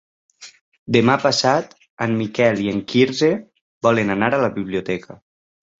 Demà 0.95 1.17
passat 1.25 1.75
en 2.07 2.17
Miquel 2.23 2.65
i 2.65 2.67
en 2.75 2.83
Quirze 2.95 3.33
volen 3.91 4.17
anar 4.19 4.33
a 4.37 4.45
la 4.47 4.55
biblioteca. 4.59 5.25